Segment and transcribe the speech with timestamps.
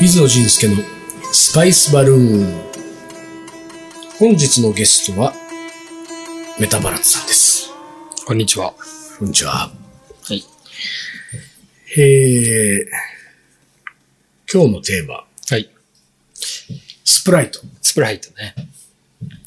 [0.00, 0.82] 水野仁介の
[1.32, 2.62] スパイスバルーン。
[4.18, 5.32] 本日のゲストは、
[6.58, 7.70] メタバラッツさんです。
[8.26, 8.74] こんにちは。
[9.16, 9.70] こんにちは。
[10.24, 10.42] はい。
[11.96, 12.86] えー、
[14.52, 15.14] 今日のテーマ、
[15.48, 15.70] はい。
[17.04, 17.60] スプライト。
[17.80, 18.56] スプライトね。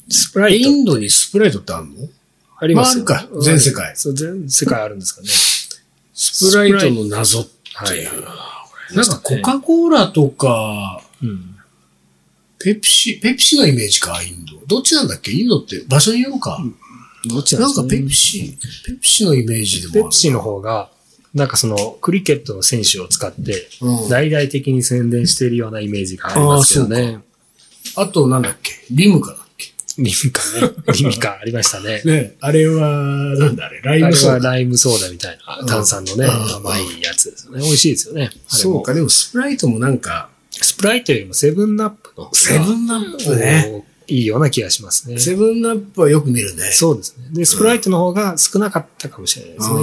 [0.08, 1.92] スプライトインドにスプライトってあるの？
[2.56, 5.28] ありますよまああるか全世界そう、全世界あるんですかね。
[6.14, 8.24] スプライトの謎ってはいいう。
[8.96, 11.54] なんかコカ・コーラとか、うん。
[12.58, 14.58] ペプシ、ペプシがイメージか、インド。
[14.66, 15.30] どっちなんだっけ？
[15.30, 16.58] インドって場所によるか。
[17.26, 20.04] どっちなんかペププシ、ペプシのイメージでも。
[20.04, 20.90] ペプシの方が、
[21.34, 27.20] なんかその、クリケットの選手を使って、うん大々的に宣伝しているようなイメージがありますけどね。
[27.96, 28.72] あとなんだっけ？
[28.90, 29.47] リムカだっけ
[29.98, 30.92] リミカね。
[30.94, 32.02] リミカありましたね。
[32.04, 32.88] ねあれは、
[33.36, 34.34] なんだあれライあれムソーダ。
[34.34, 37.60] はライムソーダみたいな炭酸のね、うん甘いやつですよね。
[37.60, 38.30] 美味しいですよね。
[38.46, 43.84] そうか、でもスプライトもなんか、スプライトよりもセブンアップのセブンアップね。
[44.06, 45.18] いいような気がしますね。
[45.18, 46.62] セブンアップはよく見るね。
[46.72, 47.28] そうですね。
[47.32, 49.78] で、スプライトの方が少なかったかもしれないですね。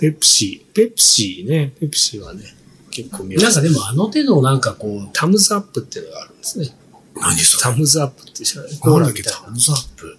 [0.00, 0.74] ペプシー。
[0.74, 1.72] ペプシーね。
[1.78, 2.42] ペプシーはね、
[2.90, 3.42] 結構見うん。
[3.42, 3.56] ます。
[3.56, 6.76] なんかでもあの手のなんかこう、 Thums Up っていうのがあるんですね。
[7.20, 8.72] 何そ Thums Up って知らない？
[8.78, 9.50] ココーラみたいな。
[9.50, 9.56] な。
[9.56, 10.18] ザップ。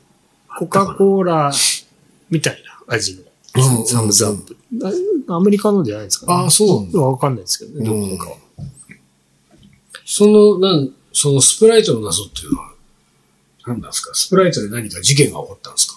[0.60, 1.52] コカ・コーラ
[2.30, 3.22] みたいな味の。
[3.22, 3.24] う
[3.84, 4.58] んタムズアップ。
[5.30, 8.38] あアメリカのじゃないですか、あそうわかんないですけどね、どこのかは。
[10.06, 12.72] その、なん、そのスプライトの謎っていうのは、
[13.66, 14.14] 何なんですか？
[14.14, 15.88] スプライトで何か事件が起こったんです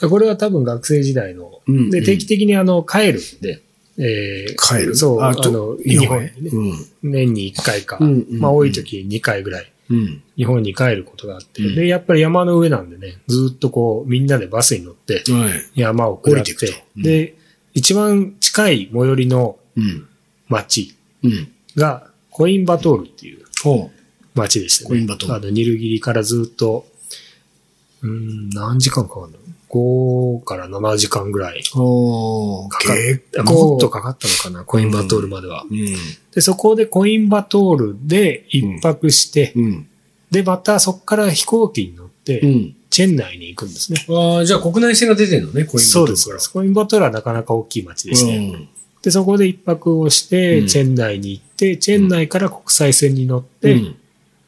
[0.00, 0.08] か？
[0.08, 1.90] これは多分学生時代の、で、うんうん。
[1.90, 3.62] 定期的にあの、帰るんで、
[3.98, 4.96] えー帰る？
[4.96, 6.86] そう、あとの、日本にね、うん。
[7.02, 10.22] 年に1回か、うんうんまあ多い時2回ぐらい、うん。
[10.36, 15.80] 日本に帰ることがあって、うんで、やっぱり山の上なんでね、ずっとこう、みんなでバスに乗って、はい。
[15.80, 17.36] 山を下っ降りていくとて、うんで、
[17.74, 20.08] 一番近い最寄りのうん。
[20.48, 21.52] 町うん。
[21.76, 23.90] が、コインバトールっていうほ
[24.34, 24.88] 町でしたね。
[24.88, 26.86] コインバトールあの、ニルギリからずっと、
[28.02, 29.38] うーん、何時間かかるの
[29.74, 31.60] ?5 から7時間ぐらい。
[31.60, 31.62] う。
[31.76, 32.68] ほう。
[32.68, 35.64] かかっもっとかかったのかな、コインバトールまでは。
[35.70, 35.86] うん。
[36.32, 39.88] で、そこでコインバトールで一泊して、うん。
[40.30, 42.76] で、またそこから飛行機に乗って、うん。
[42.90, 44.06] チェン内に行くんですね。
[44.08, 46.52] ああ、じゃあ国内線が出てるのね、コインバトそうです。
[46.52, 48.68] コインバトールはなかなか大きい町でして、うん
[49.04, 53.96] で、そこで一泊をして、うんチェン内に行って、チェン内から国際線に乗って、うん。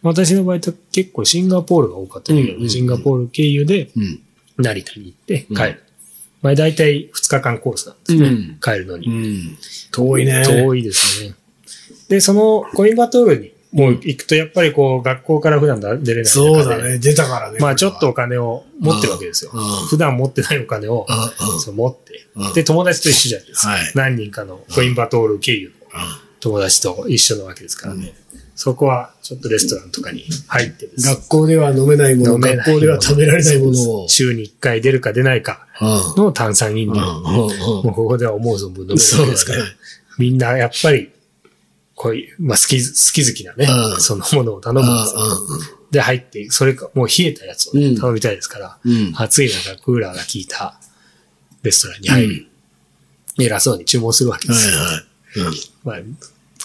[0.02, 4.20] 私の場合と結構シンガポールが多かったけど、うんシンガポール経由でうん。
[4.58, 5.82] 成田に行ってうん帰る。
[6.42, 8.28] まあ大体2日間コースなんですね。
[8.28, 9.06] うん帰るのに。
[9.06, 9.58] うん。
[9.92, 10.44] 遠いね。
[10.44, 11.34] 遠いですね。
[12.08, 16.98] で、そのコインバトールにもう行くとやっぱりこう学校から普段出れないそうだね。
[16.98, 17.58] 出たからね。
[17.58, 19.86] まあちょっとお金を持ってるわけですようんうん。
[19.88, 22.52] 普段持ってないお金をうんうんそう持ってうん。
[22.54, 23.92] で、友達と一緒じゃないですかはい。
[23.94, 25.74] 何人かのコインバトール経由の
[26.40, 28.14] 友達と一緒なわけですからね。
[28.56, 34.08] そこはちょっとレストランとかに入ってですね学校では飲めないもの、学校では食べられないものを。
[34.08, 36.94] 週に1回出るか出ないかうんの炭酸飲料。
[36.94, 39.62] もうここでは思う存分飲めるわけですから。
[40.18, 41.10] みんなやっぱり、
[41.94, 45.20] こういう、まあ好き、好き好きなねう、んそのものを頼むんですよ。
[45.90, 50.80] で、入って、それか、もう冷えたやつを頼みたいですから、うん暑い中クーラーが効いた
[51.62, 52.46] レストランに入る。
[53.38, 54.78] 偉そうに注文するわけですよ。
[54.78, 55.54] はいはい。
[55.84, 55.96] まあ、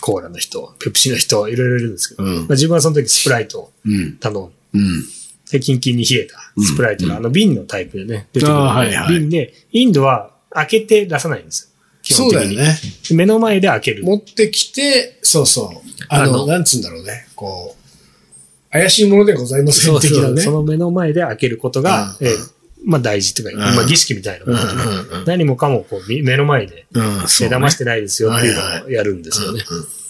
[0.01, 4.17] コーラの人、ペプシの人、いろいろいるんですけど、うんまあ、自分はその時スプライトをうん。
[4.17, 5.03] 頼んうん。
[5.51, 11.69] で、キンキンに冷えたスプライトが、あの瓶のタイプでね、出てくる、はいはい瓶で、インドは開けて出さないんですよ。
[12.01, 12.55] 基そ本的に。
[12.55, 12.79] うだよね。
[13.11, 14.03] 目の前で開ける。
[14.03, 15.89] 持ってきて、そうそう。
[16.09, 17.27] あの、あのなんつうんだろうね。
[17.35, 20.41] こう、怪しいものでございません的なね。
[20.41, 24.83] その目の前で開けることが、うんえーまあ大事というか、うんまあ儀式みたいなものでね、
[25.13, 27.55] うん何もかもこうみ目の前で、うん、そうね。
[27.55, 29.63] 騙してないですよっていうはいはのをやるんですよね。
[29.69, 30.01] うん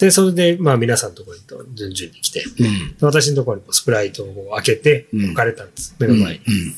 [0.00, 2.96] で、それで、まあ皆さんのところにと順々に来て、うん。
[3.02, 6.38] 私のところにもスプライトを開けてうん置かれたんです、目の前に。
[6.38, 6.74] うん。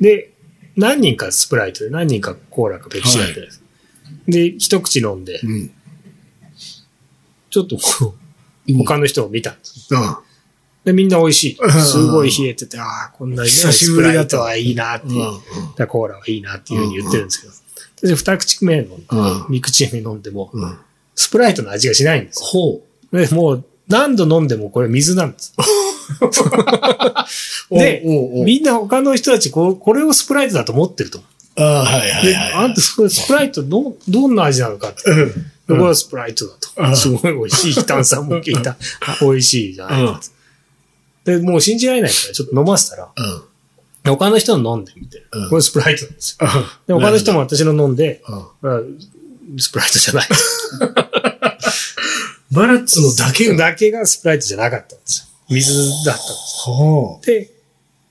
[0.00, 0.32] で、
[0.76, 3.62] 何人かスプライトで何人かコーラかペプシやってるんです。
[4.28, 5.70] で、一口飲んで、うん。
[7.50, 8.14] ちょっとこ
[8.68, 9.88] う、他の人を見たんです。
[9.92, 10.16] うん。
[10.84, 11.70] で、みんな美味しいうん。
[11.72, 15.86] すごい冷えてて、ああ、こんなにね、久しスぶりだとはいいなっていう。
[15.86, 17.52] コーラはいいなっていうふうに言ってるんですけど。
[18.08, 19.46] で、二口目飲んで、うん。
[19.48, 20.78] 三口目飲んでも、うん。
[21.14, 22.46] スプライトの味がしないんですよ。
[22.46, 22.82] ほ
[23.12, 25.52] で、もう、何度飲んでもこれ水なんです。
[27.70, 27.76] う。
[27.76, 31.30] でみんな他の人たちこう、これをスプライトだと思ってると思う。
[31.62, 32.52] ああ、はいはいで、はい。
[32.52, 35.10] あんたスプライトど、どんな味なのかって。
[35.10, 35.28] うん。
[35.28, 35.34] で
[35.68, 36.96] これはスプライトだうんと。
[36.96, 37.84] すごい美味しい。
[37.84, 38.76] 炭酸も効いた。
[39.00, 40.20] あ美味しいじゃないか
[41.24, 43.42] で、もう信じられないからちょっと飲ませたら、うん。
[44.16, 45.50] 他の人の飲んでみてうん。
[45.50, 46.48] これスプライトなんですよ。
[46.86, 48.22] で、他の人も私の飲んで、
[48.62, 48.70] うん。
[48.70, 48.80] あ
[49.58, 50.28] スプライトじゃない。
[52.52, 53.56] バラッツのだけが。
[53.56, 55.26] だけがスプライトじゃなかったんですよ。
[55.48, 57.20] 水だったんですはよ。
[57.24, 57.50] で、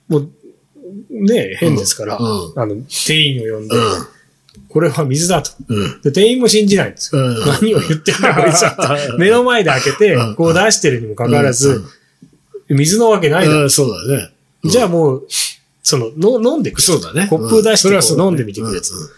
[0.08, 0.30] もう、
[1.12, 4.08] ね変ですから、うんあの、店員を呼んで、あ。
[4.70, 5.52] これは水だと。
[6.04, 7.22] で、店員も信じないんですよ。
[7.22, 9.16] うん何を言ってんだこいつは。
[9.18, 11.84] 目の前で開けてうん、こう出してるにもかかわらず、
[12.70, 14.32] 水のわけないだろうん、そうだね。
[14.64, 15.28] じゃあもう、
[15.82, 16.84] その、の飲んでくれ。
[16.84, 17.28] そうだね。
[17.30, 19.10] コップ出してうんそれはそうだねこう飲んでみてくれやつうんうん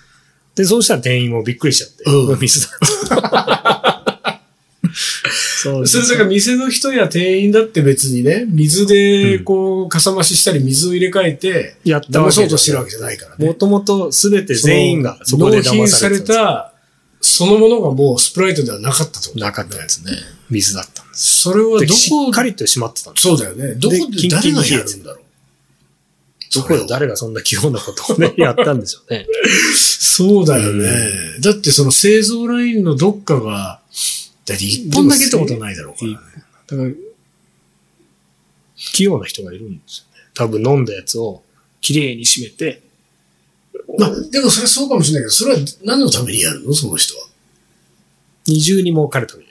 [0.55, 2.67] で、そうしたら店員もびっくりしちゃって、うん 水だ。
[5.61, 13.45] そうそれだから店の人や店員だって別にね、水でこう、かさ増ししたり水を入れ替えて、やったわけ騙そうとしてるわけじゃないからね。
[13.45, 16.33] もともとすべて全員がそこで納品され騙されてた。
[16.33, 16.73] た、
[17.21, 20.11] そのものがもうスプライトではなかったってことなかったんですね。
[20.49, 21.00] 水だった。
[21.13, 23.27] それはどでしこっかりと閉まってたんです。
[23.27, 23.75] そうだよね。
[23.75, 25.23] どこで誰がやるんだろう。
[26.53, 29.25] どこで誰がそんな器用なことをね、やったんでしょうね。
[29.75, 30.89] そうだよね。
[31.41, 33.81] だってその製造ラインのどっかが、
[34.45, 36.17] だって一本だけってことはないだろうからね。
[36.67, 36.89] だから、
[38.75, 40.23] 器用な人がいるんですよね。
[40.33, 41.41] 多分飲んだやつを
[41.79, 42.81] きれいに締めて、
[43.97, 46.73] まあ、でもそれはそうかもしれないけど、それは何のためにやるの？
[46.73, 47.27] その人は。
[48.45, 49.50] 二重に儲かるためじゃ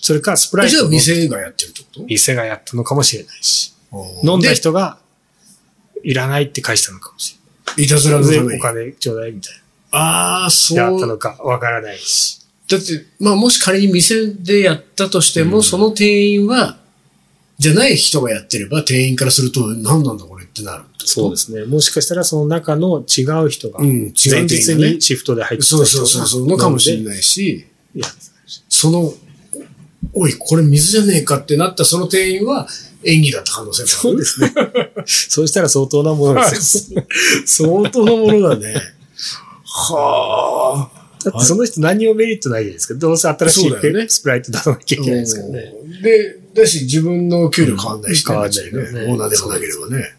[0.00, 2.02] それか、スプライじゃあトの店がやってるってこと？
[2.04, 3.74] 店がやったのかもしれないし、
[4.22, 4.98] 飲んだ人が
[6.02, 7.38] いらないって返したのかもし
[7.76, 8.56] でいたずらのために？
[8.56, 9.52] お金ちょうだいみたい
[9.90, 10.50] ああ、な。
[10.50, 10.78] そう。
[10.78, 12.40] やったのかわからないし。
[12.68, 16.78] だって、まあもし仮に店でやったとしても、うんその店員は、
[17.58, 21.06] じゃない人がやってれば、店員からすると、何なんだこれってなるって。
[21.06, 21.64] そうですね。
[21.64, 27.04] もしかしたらその中の違う人が、前日にシフトで入ってた人がそうそうそうそう、のかもしれい。
[27.04, 28.06] ないし、いや
[28.68, 29.14] その、
[30.18, 32.66] おい、これ水じゃねえかってなったその店員は
[33.04, 33.98] 演技だった可能性もある。
[34.00, 34.52] そうですね。
[35.28, 37.04] そうしたら相当なものですよ。
[37.44, 38.74] 相当なものだね。
[39.64, 41.06] はあ。
[41.22, 42.94] だってその人何にもメリットないじゃないですか？
[42.94, 43.70] どうせ新しい
[44.08, 45.74] スプライト出さなきゃいけないですからね。
[45.82, 50.14] うんで、だし自分の給料変わんないし、ね変わんないよねオーナーでもなければね。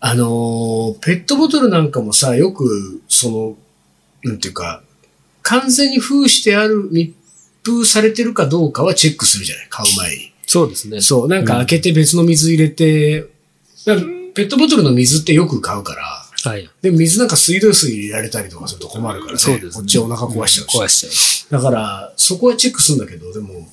[0.00, 3.56] あのー、ペットボトルなんかもさ、よく、その、
[4.22, 4.82] なんていうか、
[5.42, 7.14] 完全に封してある、密
[7.64, 10.32] 封されてるかどうかはチェックするじゃない、買う前に。
[10.46, 11.00] そうですね。
[11.00, 13.26] そう、なんか開けて別の水入れて、
[13.86, 16.68] なんかペットボトルの水ってよく買うから、はい。
[16.82, 19.38] で、水なんか水道水入れられたりとかすると困るからね。
[19.38, 20.78] そうですねこっちお腹壊しちゃうし。
[20.78, 23.66] 壊しちゃだから、そこはチェックするんだけど、でも、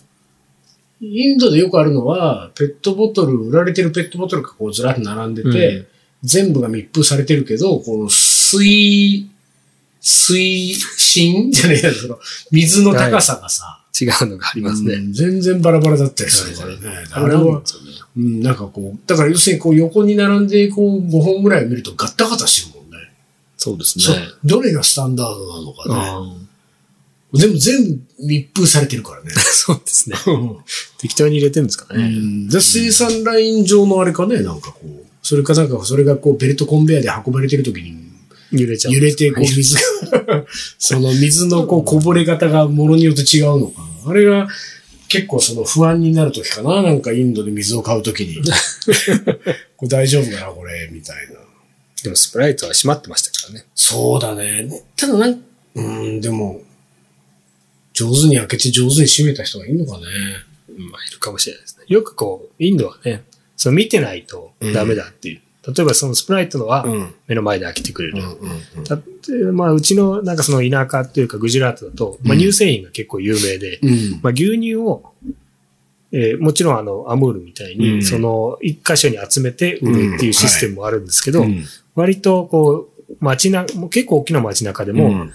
[1.02, 5.88] インドでよくあるのは、ペットボトル、売られてるペットボトルがこうずらっと並んでて、うん
[6.24, 9.28] 全部が密封されてるけど、この水、
[10.00, 12.20] 水深じゃねえやその
[12.52, 13.81] 水の高さがさ、う。
[14.00, 14.96] 違うのがありますね。
[14.96, 17.06] うん全然バラバラだったりするからね。
[17.12, 17.62] あれは
[18.18, 22.98] うん、なんかこう、だから要するにこう横に並んでこう5本ぐらい見るとガッタガタしてるもんね。
[23.58, 24.06] そうですね。。
[24.44, 26.36] どれがスタンダードなのかね。
[26.36, 26.42] うん
[27.34, 29.32] 全部、全部密封されてるからね。
[29.54, 30.18] そうですね。
[30.98, 32.10] 適当に入れてるんですかうね。
[32.10, 32.50] ん。
[32.50, 37.96] で、生産ライン上のあれかね、なんかこう、それかなんか、それがこう、ベルトコンベヤで運ばれてる時に、
[38.52, 38.94] 揺れちゃう。
[38.94, 40.46] 揺れて、こう、水が、
[40.78, 44.12] その水のこう、こぼれ方がものによって違うのかな？
[44.12, 44.48] あれが、
[45.08, 46.82] 結構その不安になる時かな？
[46.82, 48.42] なんかインドで水を買う時に。
[49.78, 51.34] これ大丈夫かな、これ、みたいな。
[52.04, 53.66] でもスプライトは閉まってましたからね。
[53.76, 54.84] そうだね。
[54.96, 55.44] ただなん、
[55.76, 56.62] うん、でも、
[57.94, 60.06] 上手に開けて上手に閉めた人がいるのかね。
[60.78, 61.86] まあ、いるかもしれないですね。
[61.88, 63.24] よくこう、インドはね、
[63.56, 65.42] その見てないとダメだっていう。
[65.68, 67.14] 例えばそのスプライトのはん。
[67.28, 68.24] 目の前で開けてくれる。
[69.50, 74.20] うまあ、うちのなんかその田舎っていうかグジュラートだと、まあ、うん乳製品が結構有名で、うん。
[74.24, 75.14] まあ、牛乳を、
[76.12, 81.64] えーもちろんあの、アムールみたいに、うんその、一箇所に集めて売るっていうシステムもあるんですけど、うん
[81.94, 85.32] 割とこう、街な、もう結構大きな街中でも、うん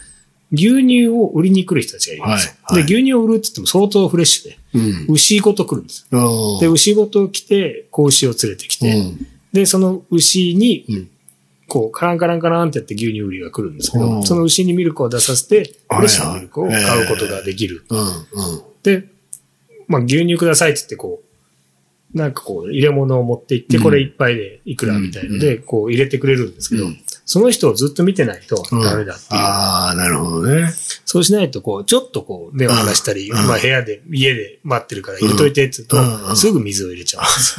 [0.53, 2.53] 牛乳を売りに来る人たちがいるんですよ。
[2.63, 4.59] はいはいで、牛乳を売るって言っても相当フレッシュで、
[5.09, 5.15] うん。
[5.15, 6.57] 牛ごと来るんですよ。
[6.59, 9.27] あで、牛ごと来て、子牛を連れてきて、うん。
[9.57, 11.11] で、その牛にうん、
[11.67, 14.23] こう、カランカランカランってやって牛乳売りが来るんですけど、うん。
[14.23, 17.85] その牛にミルクを出させて、フはいレッシュなミルクを買うことができる。
[18.83, 19.05] で、
[19.89, 21.23] まあ、牛乳くださいって言って、こ
[22.15, 23.83] う、なんかこう、入れ物を持って行って、うん。
[23.83, 27.01] これ一杯でいくらみたいので、こう入れてくれるんですけど、うん。
[27.25, 29.41] その人をずっと見てないとダメだっていう。
[29.41, 30.69] ああ、なるほどね。
[31.05, 33.37] そうしないと、こう、ちょっとこう、目を離したり、うん。
[33.49, 37.57] まあ部屋で、家で待ってるから入れといてって言うと、すぐ水を入れちゃうんです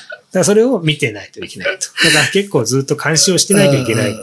[0.36, 1.86] からそれを見てないといけないと。
[2.04, 4.14] だから結構ずっと監視をしてないといけない。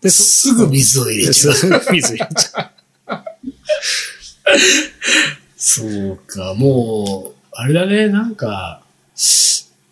[0.00, 1.54] で、すぐ水を入れちゃう。
[1.54, 2.72] すぐ水入れちゃ
[3.06, 3.14] う。
[5.56, 8.82] そうか、もう、あれだね、なんか、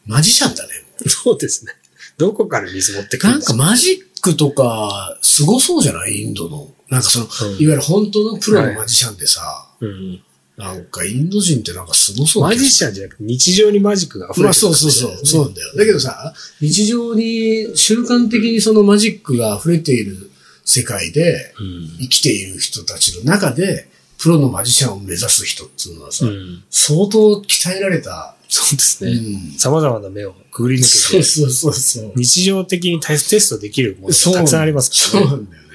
[0.06, 0.70] マジシャンだね。
[1.06, 1.72] そうですね。
[2.18, 6.22] どこから水持ってくるなんかかマジックとか、すごそうじゃない？
[6.22, 6.68] インドの。
[6.88, 10.22] なんかその、うんいわゆる本当のプロのマジシャンでさ、うん。
[10.60, 15.76] なんかインド人ってなんかすごそうマジシャンじゃなくて日常にマジックが溢れてるまあそうそうそう、そうなんだよ。
[15.76, 20.30] だけどさ、日常に習慣的にそのマジックが溢れている
[20.64, 21.88] 世界でうん。
[22.00, 23.88] 生きている人たちの中で、
[24.18, 26.62] プロのマジシャンを目指す人っていうのはさ、うん。
[26.70, 29.12] 相当鍛えられた、そうですね。
[29.12, 32.12] うん様々な目をくぐり抜けて、そうそうそうそう。
[32.16, 35.30] 日常的にテストできるものそうがたくさんありますからね。
[35.30, 35.68] そうなんだよね。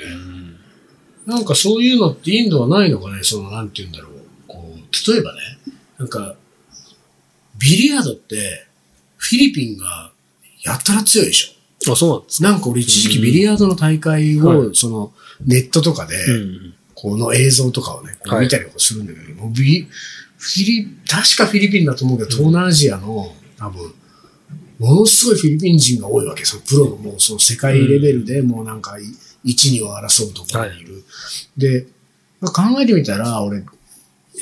[1.26, 3.24] なんかそういうのってインドはないのかね？
[3.24, 4.12] その、なんて言うんだろう。
[5.08, 5.40] 例えばね、
[5.98, 6.36] なんか、
[7.58, 8.68] ビリヤードって、
[9.18, 10.12] フィリピンが
[10.64, 11.92] やったら強いでしょ。
[11.94, 15.14] あ、そうなんですなんか俺一時期ビリヤードの大会を、はいその、
[15.46, 16.74] ネットとかで、うん。
[16.96, 19.88] この映像とかをね、見たりするんだけど、もうビ
[20.38, 23.94] フィリ、確かフィリピンだと思うけど、東南アジアの、多分、
[24.80, 26.46] ものすごいフィリピン人が多いわけ。
[26.46, 28.98] そのプロのもうその世界レベルでもうなんか、
[29.44, 31.04] 一、二を争うところにいる。
[31.58, 31.88] で、
[32.40, 33.64] まあ考えてみたら、俺、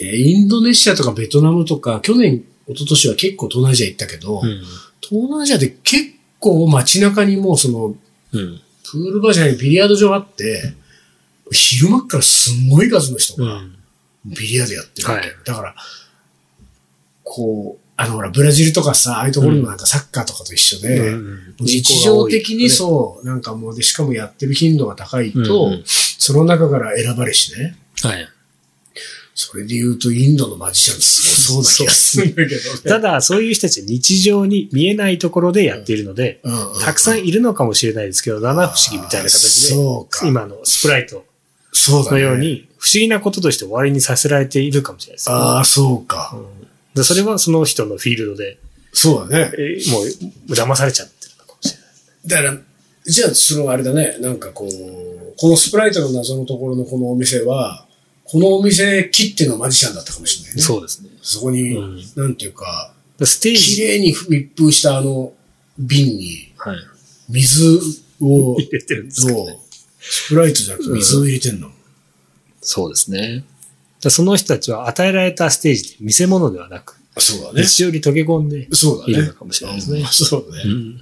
[0.01, 4.61] えーインドネシアとかベトナムとか、去年、一昨年は結構東南アジア行ったけど、うん。
[5.01, 6.03] 東南アジアで結
[6.39, 7.95] 構街中にもうその、
[8.31, 8.61] うん。
[8.83, 10.73] プールバーじゃないビリヤード場あって、
[11.51, 13.77] 昼間っからすんごい数の人がうん。
[14.25, 15.27] ビリヤードやってるわけ。
[15.27, 15.75] はいだから、
[17.23, 27.77] こう、あのほら、ブラジルとかさ、ああいうところのなんかサッカーとかと一緒で、うん日常的にそう、なんかもうで、しかもやってる頻度が高いと、うんうんその中から選ばれしね。
[28.01, 28.25] はい。
[29.35, 32.79] それで言うと、インドのマジシャンすごそうな気がするんだけどね。
[32.85, 36.39] ただ、そういう人たちは日常に見えないところでやっているので、
[36.83, 40.27] たくさんいるのかもしれないですけど、七不思議みたいな形で。
[40.27, 41.25] 今のスプライト。
[41.75, 46.31] のように、不思議なこととして終わりにさせられているかもしれないですね、ああ、そうか。
[46.33, 46.63] うん
[46.93, 48.57] でそれはその人のフィールドで、
[48.91, 49.51] そうだね。
[49.57, 50.05] えーもう
[50.51, 52.45] 騙されちゃってるのかもしれない。
[52.45, 52.63] だから、
[53.05, 57.87] じゃあ、そのあれだね、なんかこう、このスプライトの謎のところのこのお店は、
[58.33, 60.61] このお店切ってのマジシャンだったかもしれないね。
[60.63, 61.09] そうですね。
[61.21, 65.33] そこに、うんなんていうか、でステー綺ジ、麗に密封したあの
[65.77, 66.77] 瓶にはい、
[67.29, 67.79] 水
[68.19, 69.57] を、 入れてるんですかそう、
[70.01, 71.69] スプライトじゃなくて水を入れてんの。
[72.59, 73.43] そうですね。
[74.01, 77.63] でその人たちは与えられたステージで見せ物ではなく、そうだね。
[77.67, 79.13] 日常に溶け込んでそうだね。
[79.13, 80.07] いるのかもしれないですねうん。
[80.07, 80.63] そうだね。
[80.65, 81.01] うん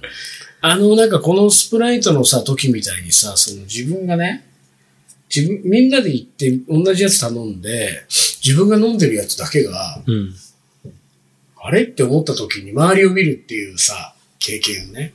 [0.64, 4.46] あの、なんかこのスプライトのさ、時みたいにさ、その自分がね、
[5.34, 8.04] 自分、みんなで行って同じやつ頼んで、
[8.44, 10.34] 自分が飲んでるやつだけが、うん。
[11.56, 11.84] あれ？
[11.84, 15.14] って思った時に周りを見るっていうさ、経験ね。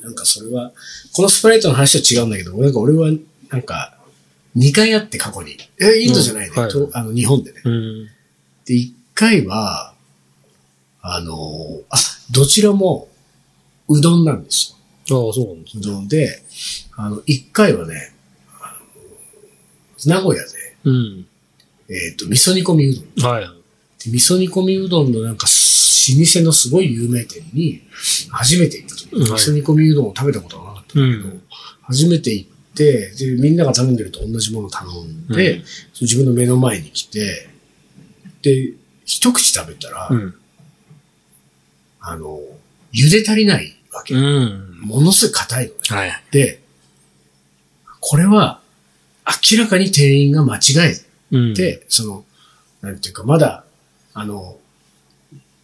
[0.00, 0.72] なんかそれは、
[1.12, 3.10] このスプライトの話は違うんだけど、なんか俺は、
[3.50, 3.98] なんか、
[4.56, 5.56] 2回あって過去に。
[5.80, 6.52] え、インドじゃないね。
[6.54, 7.60] うんはいとあの、日本でね。
[7.64, 8.06] うん。
[8.64, 9.94] で、1回は、
[11.02, 11.96] あの、あ、
[12.30, 13.08] どちらも、
[13.88, 14.74] うどんなんです
[15.10, 15.26] よ。
[15.26, 16.42] ああ、そうなんですうどんで、
[16.96, 18.13] あの、1回はね、
[20.08, 20.50] 名古屋で、
[20.84, 21.26] うん。
[21.88, 23.30] えっ、と、味噌煮込みうどん。
[23.30, 23.44] はい。
[23.44, 27.82] で味噌煮込みうどんのなんか、老舗のすごい有名店に、
[28.30, 31.42] 初めて行った時に、はい味噌煮込みうどんを食べたことがなかったんだけど、うん
[31.86, 35.64] 初めて行って、で、みんなが頼んでると同じものを頼んで、うん
[36.00, 37.48] 自分の目の前に来て、
[38.42, 38.72] で、
[39.04, 40.34] 一口食べたら、うん。
[42.00, 42.40] あの、
[42.92, 44.14] 茹で足りないわけ。
[44.14, 44.78] うん。
[44.80, 45.78] ものすごい硬いのね。
[45.88, 46.22] はい。
[46.30, 46.60] で、
[48.00, 48.60] これは、
[49.26, 51.54] 明らかに店員が間違えうん。
[51.54, 52.24] て、その、
[52.82, 53.64] なんていうか、まだ、
[54.12, 54.56] あの、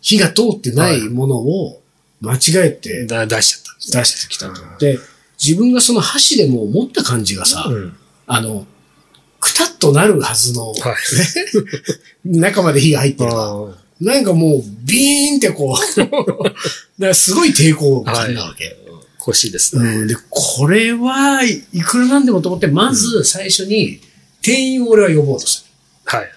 [0.01, 1.83] 火が通ってないものを
[2.21, 4.79] 間違えてだ出しちゃったんですね出してきたと。
[4.79, 4.99] で、
[5.43, 7.97] 自分がその箸でもう持った感じがさ、うん。
[8.27, 8.67] あの、
[9.39, 10.75] くたっとなるはずの、はい。
[12.25, 13.31] 中まで火が入ってる
[14.01, 16.17] なんかもう、ビーンってこう、 だか
[16.99, 18.77] らすごい抵抗感なわけ。
[19.21, 19.97] 腰ですね。
[19.97, 24.01] うん、で、これはいいくらなんでもと思って、まず最初に
[24.43, 25.65] 店員を俺は呼ぼうとし
[26.05, 26.19] た。
[26.19, 26.29] はい。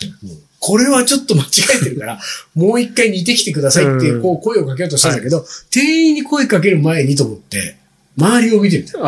[0.60, 1.46] これはちょっと間違
[1.82, 2.20] えてるから、
[2.56, 7.78] もう一回似てきてくださいって、うんこう声をかけようとしたんだけど、店員に声かける前にと思って、
[8.18, 9.00] 周りを見てみた。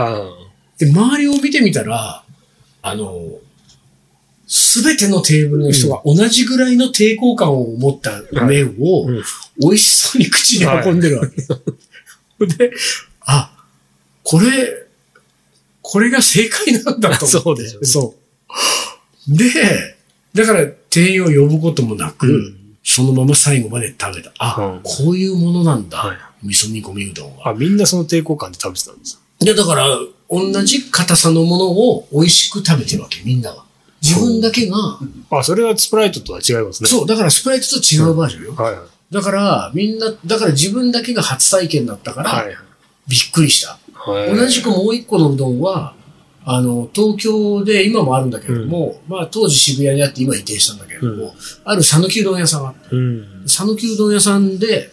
[0.77, 2.23] で、周りを見てみたら、
[2.81, 3.39] あの、
[4.47, 9.23] すべてのテーブルの人が同じぐらいの抵抗感を持った麺をうん
[9.57, 11.41] 美味しそうに口に運んでるわけ。
[12.57, 12.71] で、
[13.21, 13.54] あ、
[14.25, 14.87] これ、
[15.81, 17.25] これが正解なんだと。
[17.27, 18.15] そうでしょうねそ
[19.29, 19.37] う。
[19.37, 19.95] で、
[20.33, 24.31] だから店員を呼ぶこともなく、うんそのまま最後まで食べた。
[24.37, 25.97] あ、うんこういうものなんだ。
[25.97, 27.49] はい味噌煮込みうどんは。
[27.49, 29.19] あ、みんなその抵抗感で食べてたんです。
[29.39, 29.87] いや、だから、
[30.29, 33.65] 同じ硬さのものを美味しく食べてるわけ、みんなは。
[34.03, 34.77] 自分だけが、
[35.31, 36.89] あ、それはスプライトとは違いますね。
[36.89, 38.55] そう、だからスプライトと違うバージョンよ。
[38.55, 38.85] はいはい。
[39.11, 42.55] だから、みんな、だから自分だけが初体験だったから、はい
[43.07, 43.77] びっくりした。
[44.11, 44.35] はい。
[44.35, 45.95] 同じくもう一個のうどんは、
[46.43, 51.33] あの、東京で今もあるんだけれども、まあ当時渋谷にあって今移転したんだけれども、う
[51.63, 53.43] ある讃岐うどん屋さんがあって、うん。
[53.47, 54.91] 讃岐うどん屋さんで、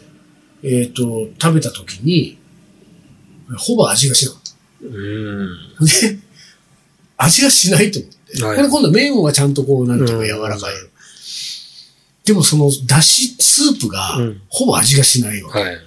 [0.62, 2.38] えっ、と、食べた時に、
[3.58, 4.42] ほぼ味がしなかっ
[4.82, 5.48] うん。
[5.78, 5.84] た。
[5.84, 6.18] で、
[7.18, 8.42] 味がしないと思って。
[8.44, 10.74] はいこれ今度麺はちゃんとこう、なんていうか柔らかい。
[12.24, 15.50] でもその、だし、スープがうん、ほぼ味がしないわ。
[15.50, 15.78] はい。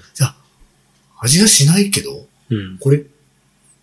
[1.22, 2.78] 味がしないけど、うん。
[2.78, 3.04] これ、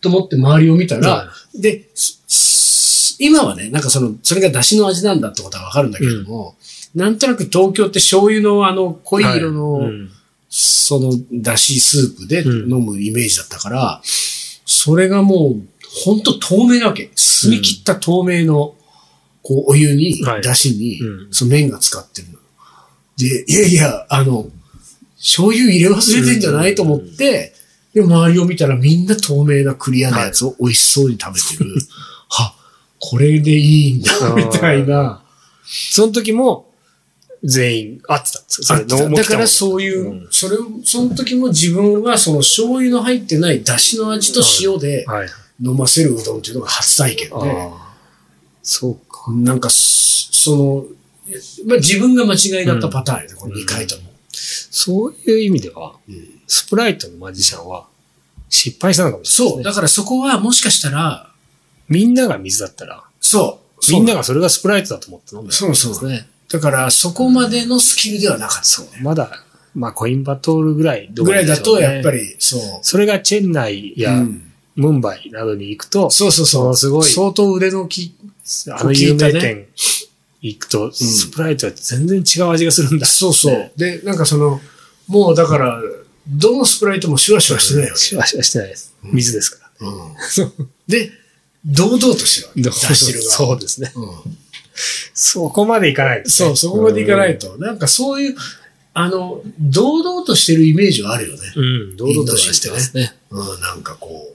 [0.02, 2.20] と思って周りを見たら、はで、す。
[2.26, 6.56] す今はね、なんかその、それが出汁の味なんだってことはわかるんだけれども、
[6.94, 9.86] なんとなく東京って醤油のあの濃い色の、はい。
[9.86, 10.10] うん。
[10.54, 15.62] その出汁スープでうん飲むイメージだったから、それがもう、
[16.04, 17.10] ほんと透明なわけ。
[17.14, 18.74] 澄み切った透明の、
[19.42, 20.42] こう、お湯に、はい。
[20.42, 22.38] 出汁にうん、その麺が使ってるの。
[23.16, 24.46] で、いやいや、あの、
[25.16, 27.54] 醤油入れ忘れてんじゃないと思って、
[27.94, 31.74] で、周りを見たらみんな透明なクリアなやつを美味しそうに食べてる。
[32.28, 32.54] は、
[32.98, 35.22] これでいいんだ、みたいな。
[35.64, 36.72] その時も、
[37.44, 45.28] 全員合ってたんですかそれ飲もだからそういう、うんそれを、その時も自分はその醤油の入ってない出汁の味と塩ではい。
[45.64, 47.34] 飲ませるうどんっていうのが初体験で。
[48.62, 49.30] そうか。
[49.32, 50.84] なんかそ、その、
[51.66, 54.11] まあ、自分が間違いだったパターンやね、この2回とも。
[54.74, 57.86] そういう意味では、うんスプライトのマジシャンは
[58.50, 59.58] 失敗したのかもしれないそう。
[59.58, 59.70] ですね。
[59.70, 61.30] だからそこはもしかしたら、
[61.88, 63.90] みんなが水だったら、そう。
[63.90, 66.28] みんなが、がそれがスプライトだと思って飲んでそうそうですね。
[66.50, 68.98] だからそこまでのスキルではなかったよね。
[69.02, 69.30] まだ、
[69.74, 72.18] まあコインバトールぐらいどうぐらいだと、やっぱり。
[72.18, 72.60] り、そう。
[72.82, 76.62] それがチェンナイやうんムンバイなどに行くと、そうそうそう。
[76.64, 78.14] ものすごい相当腕のき、
[78.70, 79.66] あの有名店
[80.42, 83.06] 行くと、スプライトは全然違う味がするんだ。
[83.06, 83.72] そうそうね。
[83.76, 84.60] で、なんかその、
[85.06, 85.80] もうだから、
[86.28, 87.96] どのスプライトもシュワシュワしてないよね。
[87.96, 88.94] シュワシュワしてないです。
[89.02, 89.88] 水ですから。
[89.88, 91.10] うんで、
[91.64, 92.62] 堂々としてるわけ。
[92.88, 93.92] 出してる側そうですね。
[93.94, 94.36] うん
[95.14, 97.58] そこまでいかないねそう、そこまでいかないと。
[97.58, 98.36] なんかそういう、
[98.94, 101.40] あの、堂々としてるイメージはあるよね。
[101.54, 101.60] う
[101.92, 103.14] ん、堂々とはしてますね。
[103.30, 104.34] うん、なんかこ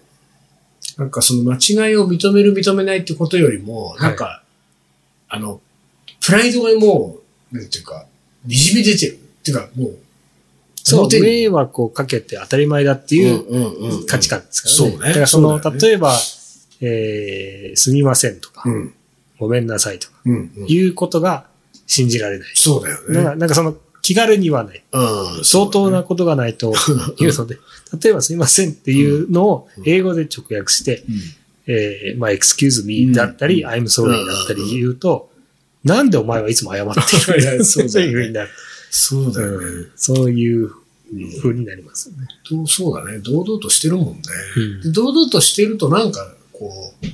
[0.96, 4.44] う、なんかその間違いを認める認めないってことよりも、なんか、
[5.30, 5.62] あの、
[6.22, 7.20] プライドがも
[7.52, 8.06] う、なんていうか、
[8.46, 9.14] にじみ出てる。
[9.14, 9.98] っていうか、もう、
[10.84, 14.92] そう、迷惑をかけて当たり前だっていう価値観ですからね。
[14.92, 16.14] そうねだからその、例えば、
[16.82, 18.94] えー、すみませんとか、うん。
[19.40, 20.14] ごめんなさいとか。
[20.68, 21.48] いうことが
[21.86, 22.52] 信じられない。
[22.56, 23.36] そうだよね。
[23.36, 24.84] なんかその、気軽にはない。
[24.92, 25.44] うん。
[25.44, 26.74] 相当なことがないと
[27.20, 27.58] いうので、
[28.02, 31.16] 例えばすみませんっていうのを英語で直訳して、うん。
[31.70, 35.30] えー、まあ、excuse me だったり、うん I'm sorry だったり言うと、
[35.84, 38.50] なんでお前はいつも謝ってるいや そうだよねいうふうになる。
[38.90, 39.66] そうだよね。
[39.66, 40.72] うんそういう
[41.42, 42.28] 風になりますよね。
[42.44, 43.20] とそうだね。
[43.20, 44.22] 堂々としてるもんね。
[44.56, 47.06] うんで堂々としてるとなんか、こう、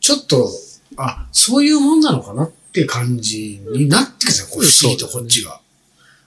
[0.00, 0.50] ちょっと、
[0.96, 4.46] あ、そういうもんなのかなって感じになってくるんですよ。
[4.50, 5.60] こう不思議とこっちが。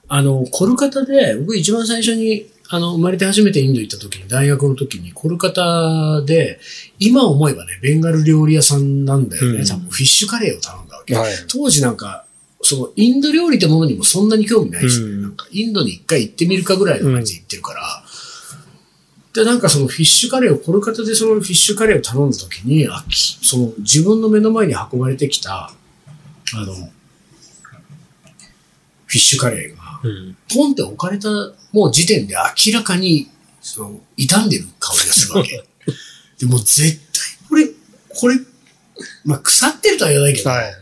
[0.07, 6.59] あの、コルカタで、僕一番最初に、あの、生まれて初めてインド行った時に、大学の時に、コルカタで、
[6.99, 9.59] 今思えばね、ベンガル料理屋さんなんだよね。
[9.59, 11.15] うん多分フィッシュカレーを頼んだわけ。
[11.15, 11.33] はい。
[11.47, 12.25] 当時なんか、
[12.61, 18.03] その、インド料理ってものにもそんなに興味ないし、うんなんか、インドに一回行ってみるかぐらいの感じで行ってるから、
[19.33, 25.71] で、なんかそのフィッシュカレーを、コルカタでそのフィッシュカレーを頼んだ時に、あきその、自分の目の前に運ばれてきた、
[26.55, 30.37] あの、フィッシュカレーが、うん。
[30.53, 31.29] ポンって置かれた、
[31.71, 33.29] もう時点で明らかに、
[33.61, 35.63] その、傷んでる香りがするわけ。
[36.39, 36.99] でも絶対
[37.49, 37.67] これ、
[38.09, 38.39] これ、
[39.23, 40.73] まあ、腐ってるとは言わないけど、はい。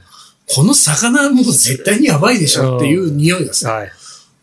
[0.48, 3.92] この魚はもう絶対にやばいでしょっていう匂いがさ、はい。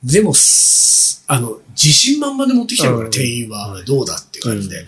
[0.02, 4.86] でも、すあの、自信満々で持ってきてるから、うん店員はどうだっていう感じで、うん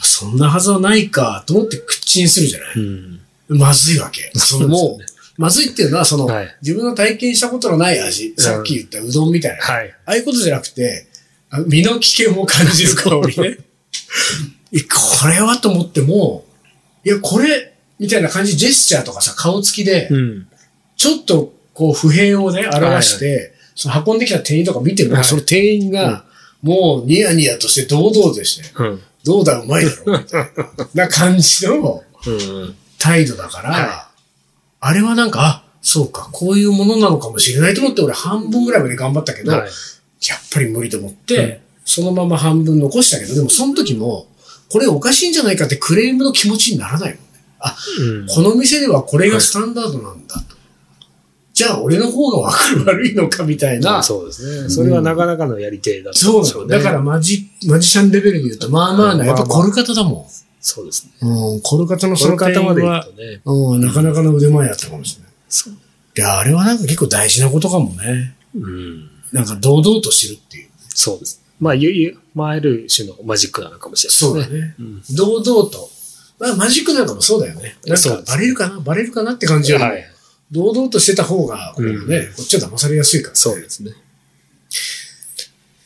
[0.00, 3.58] そんなはずはないかと思って口にするじゃない、うん。
[3.58, 4.30] まずいわけ。
[4.38, 5.07] そのもう、
[5.38, 9.94] まずいっていうのは、その、はい自分の体験したことのない味、さっき言ったうどんみたいな、はい。
[10.04, 11.06] ああいうことじゃなくて、
[11.50, 13.58] あ身の危険を感じる香りね。
[14.72, 16.44] え これはと思っても、
[17.04, 20.46] いや、これ、みたいな感じ、ジェスチャーとかさ、顔つきで、うん。
[20.96, 26.24] ちょっと、こう、不平をね、表して、その運んできた店員とか見てるの、はいその店員が、
[26.62, 29.02] もう、ニヤニヤとして堂々として、うん。
[29.24, 30.50] どうだ、うまいだろ、みたい
[30.94, 32.74] な、な感じのうん。
[32.98, 34.07] 態度だから、は
[34.80, 39.60] あれはなんか、あ、そうか、こういうものなのかもしれないと思って、俺半分ぐらいまで頑張ったけど、はい。
[39.60, 44.26] やっぱり無理と思って、うんそのまま半分残したけど、でもその時も、
[44.70, 47.20] これおかしいんじゃないかってクレームの気持ちにならないもんね。
[47.60, 48.26] あ、うん。
[48.26, 50.58] この店ではこれがスタンダードなんだと。
[51.54, 54.02] じゃあ俺の方が悪い悪いのかみたいな。
[54.02, 54.68] そうですね。
[54.68, 56.76] それはなかなかのやり手だったんそうでしょうね。
[56.76, 60.28] だからマジ、マジシャンレベルで言うと、まあまあな、やっぱコルカタだも
[60.60, 61.12] そうですね。
[61.22, 63.40] うん、コルカタのその点はね。
[63.44, 65.32] うん、なかなかの腕前やったかもしれない。
[65.48, 65.74] そう。
[65.74, 68.34] いや、あれはなんか結構大事なことかもね。
[68.54, 69.10] うん。
[69.32, 70.68] なんか堂々としてるっていう。
[70.88, 71.42] そうです。
[71.60, 74.60] まあ、ゆ、ゆ、まあ、ある種のマジックなのかもしれないですね。
[74.60, 74.74] ね。
[74.78, 75.02] うん。
[75.16, 75.90] 堂々と。
[76.38, 77.76] まあ、マジックなんかもそうだよね。
[77.86, 78.80] なんかバレるかな？
[78.80, 80.04] バレるかなって感じよりもはい。
[80.50, 83.90] 堂々としてた方が、こうね、うんこっちは騙されやすいから、そうですね。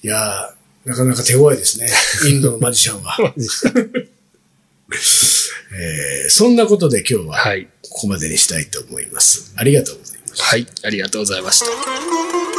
[0.05, 1.89] いやー、なかなか手強いですね。
[2.31, 3.17] インドのマジシャンは。
[5.75, 7.67] えーそんなことで今日ははい。
[7.83, 9.53] ここまでにしたいと思います。
[9.57, 10.45] ありがとうございました。
[10.45, 10.67] はい。
[10.85, 12.52] ありがとうございました。